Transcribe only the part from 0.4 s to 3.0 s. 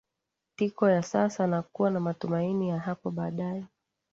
tiko ya sasa na kuwa na matumaini ya